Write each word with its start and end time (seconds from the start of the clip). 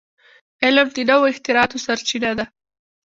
علم 0.63 0.87
د 0.95 0.97
نوو 1.09 1.31
اختراعاتو 1.31 1.77
سرچینه 1.85 2.31
ده. 2.37 2.45